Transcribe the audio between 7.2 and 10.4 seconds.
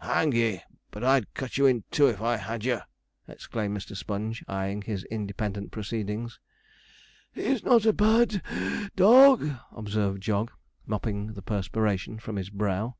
'He's not a bad (puff) dog,' observed